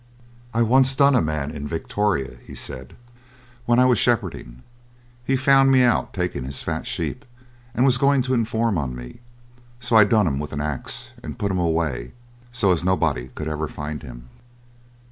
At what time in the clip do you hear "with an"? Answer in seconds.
10.39-10.59